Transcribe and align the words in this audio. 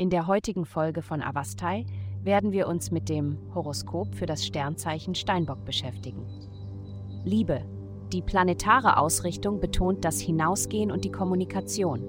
In 0.00 0.08
der 0.08 0.26
heutigen 0.26 0.64
Folge 0.64 1.02
von 1.02 1.20
Avastai 1.20 1.84
werden 2.24 2.52
wir 2.52 2.68
uns 2.68 2.90
mit 2.90 3.10
dem 3.10 3.36
Horoskop 3.54 4.14
für 4.14 4.24
das 4.24 4.46
Sternzeichen 4.46 5.14
Steinbock 5.14 5.66
beschäftigen. 5.66 6.24
Liebe. 7.22 7.60
Die 8.10 8.22
planetare 8.22 8.96
Ausrichtung 8.96 9.60
betont 9.60 10.06
das 10.06 10.18
Hinausgehen 10.18 10.90
und 10.90 11.04
die 11.04 11.12
Kommunikation. 11.12 12.00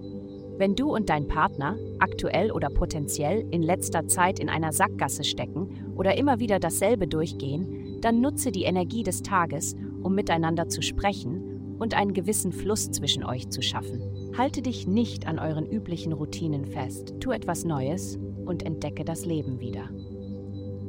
Wenn 0.58 0.78
du 0.78 0.96
und 0.96 1.10
dein 1.10 1.28
Partner, 1.28 1.76
aktuell 2.00 2.54
oder 2.54 2.70
potenziell, 2.70 3.46
in 3.52 3.62
letzter 3.62 4.08
Zeit 4.08 4.40
in 4.40 4.48
einer 4.48 4.72
Sackgasse 4.72 5.26
stecken 5.26 5.94
oder 5.98 6.18
immer 6.18 6.40
wieder 6.40 6.60
dasselbe 6.60 7.10
durchgehen, 7.10 8.00
dann 8.00 8.22
nutze 8.22 8.54
die 8.54 8.64
Energie 8.64 9.04
des 9.04 9.22
Tages, 9.22 9.76
um 10.02 10.16
miteinander 10.16 10.70
zu 10.70 10.82
sprechen 10.82 11.76
und 11.78 11.94
einen 11.94 12.14
gewissen 12.14 12.54
Fluss 12.54 12.90
zwischen 12.90 13.26
euch 13.26 13.50
zu 13.50 13.62
schaffen. 13.62 14.21
Halte 14.38 14.62
dich 14.62 14.88
nicht 14.88 15.28
an 15.28 15.40
euren 15.40 15.66
üblichen 15.66 16.14
Routinen 16.14 16.66
fest, 16.66 17.16
tu 17.20 17.32
etwas 17.32 17.66
Neues 17.66 18.18
und 18.46 18.66
entdecke 18.66 19.04
das 19.04 19.26
Leben 19.26 19.60
wieder. 19.60 19.90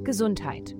Gesundheit. 0.05 0.77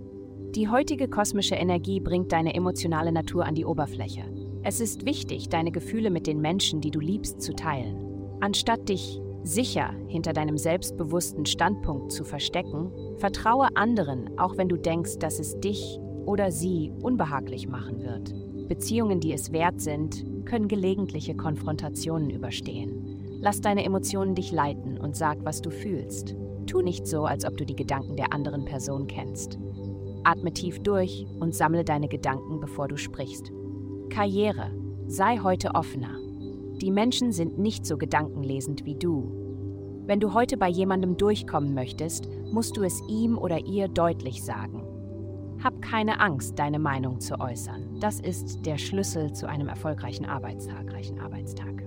Die 0.55 0.69
heutige 0.69 1.09
kosmische 1.09 1.57
Energie 1.57 1.99
bringt 1.99 2.31
deine 2.31 2.55
emotionale 2.55 3.11
Natur 3.11 3.47
an 3.47 3.57
die 3.57 3.65
Oberfläche. 3.65 4.23
Es 4.63 4.81
ist 4.81 5.07
wichtig, 5.07 5.49
deine 5.49 5.73
Gefühle 5.73 6.11
mit 6.11 6.27
den 6.29 6.41
Menschen, 6.41 6.81
die 6.81 6.93
du 6.93 7.01
liebst, 7.01 7.41
zu 7.41 7.53
teilen. 7.53 7.97
Anstatt 8.41 8.89
dich 8.89 9.21
sicher 9.43 9.93
hinter 10.07 10.33
deinem 10.33 10.57
selbstbewussten 10.57 11.47
Standpunkt 11.47 12.13
zu 12.13 12.23
verstecken, 12.23 12.93
vertraue 13.17 13.75
anderen, 13.75 14.39
auch 14.39 14.57
wenn 14.57 14.69
du 14.69 14.77
denkst, 14.77 15.19
dass 15.19 15.41
es 15.41 15.59
dich 15.59 15.99
oder 16.27 16.53
sie 16.53 16.93
unbehaglich 17.03 17.67
machen 17.67 18.03
wird. 18.03 18.33
Beziehungen, 18.73 19.21
die 19.21 19.35
es 19.35 19.53
wert 19.53 19.83
sind, 19.83 20.25
können 20.47 20.67
gelegentliche 20.67 21.35
Konfrontationen 21.35 22.31
überstehen. 22.31 23.39
Lass 23.39 23.61
deine 23.61 23.85
Emotionen 23.85 24.35
dich 24.35 24.51
leiten 24.51 24.97
und 24.97 25.15
sag, 25.15 25.45
was 25.45 25.61
du 25.61 25.69
fühlst. 25.69 26.35
Tu 26.67 26.81
nicht 26.81 27.07
so, 27.07 27.27
als 27.27 27.45
ob 27.45 27.59
du 27.59 27.67
die 27.67 27.77
Gedanken 27.77 28.17
der 28.17 28.33
anderen 28.33 28.65
Person 28.65 29.09
kennst. 29.09 29.59
Atme 30.25 30.55
tief 30.55 30.79
durch 30.79 31.27
und 31.39 31.55
sammle 31.55 31.85
deine 31.85 32.09
Gedanken, 32.09 32.61
bevor 32.61 32.89
du 32.89 32.97
sprichst. 32.97 33.53
Karriere. 34.09 34.71
Sei 35.07 35.37
heute 35.43 35.75
offener. 35.75 36.17
Die 36.81 36.91
Menschen 36.91 37.31
sind 37.31 37.59
nicht 37.59 37.85
so 37.85 37.99
gedankenlesend 37.99 38.87
wie 38.87 38.95
du. 38.95 40.03
Wenn 40.07 40.19
du 40.19 40.33
heute 40.33 40.57
bei 40.57 40.71
jemandem 40.71 41.19
durchkommen 41.19 41.75
möchtest, 41.75 42.27
musst 42.51 42.79
du 42.79 42.85
es 42.85 43.03
ihm 43.07 43.37
oder 43.37 43.67
ihr 43.67 43.89
deutlich 43.89 44.43
sagen. 44.43 44.82
Hab 45.63 45.81
keine 45.81 46.21
Angst, 46.21 46.59
deine 46.59 46.79
Meinung 46.79 47.21
zu 47.21 47.39
äußern. 47.39 48.01
Das 48.01 48.19
ist 48.19 48.67
der 48.67 48.79
Schlüssel 48.79 49.33
zu 49.33 49.49
einem 49.49 49.69
erfolgreichen 49.69 50.25
Arbeitstag. 50.27 50.93
Arbeitstag. 51.21 51.85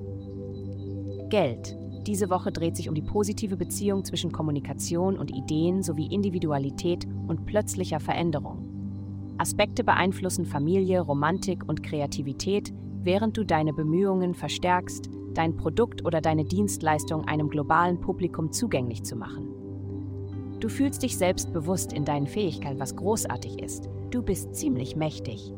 Geld. 1.30 1.78
Diese 2.08 2.30
Woche 2.30 2.52
dreht 2.52 2.76
sich 2.76 2.88
um 2.88 2.96
die 2.96 3.02
positive 3.02 3.58
Beziehung 3.58 4.06
zwischen 4.06 4.32
Kommunikation 4.32 5.18
und 5.18 5.32
Ideen 5.32 5.82
sowie 5.82 6.08
Individualität 6.08 7.06
und 7.28 7.46
plötzlicher 7.46 8.00
Veränderung. 8.00 9.36
Aspekte 9.38 9.84
beeinflussen 9.84 10.46
Familie, 10.46 11.02
Romantik 11.02 11.68
und 11.68 11.84
Kreativität, 11.84 12.74
während 13.02 13.38
du 13.38 13.44
deine 13.44 13.74
Bemühungen 13.74 14.36
verstärkst, 14.36 15.10
dein 15.34 15.58
Produkt 15.58 16.06
oder 16.06 16.22
deine 16.22 16.46
Dienstleistung 16.46 17.26
einem 17.26 17.50
globalen 17.50 18.00
Publikum 18.00 18.52
zugänglich 18.52 19.04
zu 19.04 19.16
machen. 19.16 19.65
Du 20.60 20.70
fühlst 20.70 21.04
dich 21.04 21.18
selbstbewusst 21.18 21.94
in 21.94 22.06
deinen 22.06 22.28
Fähigkeiten, 22.28 22.80
was 22.80 22.96
großartig 22.96 23.62
ist. 23.62 23.90
Du 24.10 24.22
bist 24.22 24.56
ziemlich 24.56 24.96
mächtig. 24.96 25.54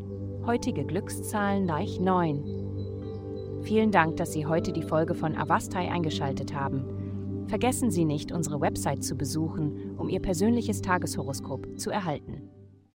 Heutige 0.45 0.84
Glückszahlen 0.86 1.66
gleich 1.66 2.00
9. 2.00 3.62
Vielen 3.62 3.92
Dank, 3.92 4.18
dass 4.18 4.34
Sie 4.34 4.45
heute 4.45 4.72
die 4.72 4.81
Folge 4.81 5.14
von 5.14 5.36
Avastai 5.36 5.92
eingeschaltet 5.92 6.53
haben. 6.53 7.45
Vergessen 7.48 7.92
Sie 7.92 8.06
nicht, 8.06 8.31
unsere 8.31 8.59
Website 8.59 9.03
zu 9.03 9.16
besuchen, 9.16 9.95
um 9.98 10.09
Ihr 10.09 10.22
persönliches 10.22 10.81
Tageshoroskop 10.81 11.80
zu 11.80 11.91
erhalten. 11.91 12.50